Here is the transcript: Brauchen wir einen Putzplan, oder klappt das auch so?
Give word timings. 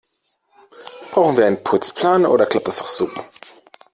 Brauchen 1.11 1.37
wir 1.37 1.45
einen 1.45 1.63
Putzplan, 1.63 2.25
oder 2.25 2.47
klappt 2.47 2.67
das 2.67 2.81
auch 2.81 2.87
so? 2.87 3.07